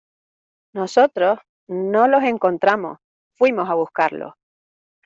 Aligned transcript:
nosotros 0.73 1.37
no 1.67 2.07
los 2.07 2.23
encontramos, 2.23 2.97
fuimos 3.37 3.69
a 3.69 3.75
buscarlos. 3.75 4.33